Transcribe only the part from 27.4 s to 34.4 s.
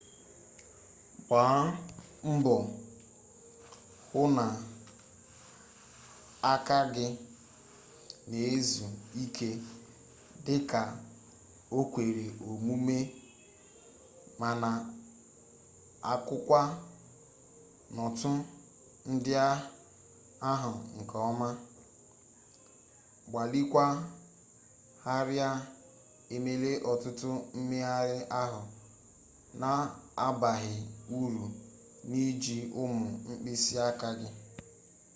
mmegharị ahụ na-abaghị uru n'iji ụmụ mkpịsị aka gị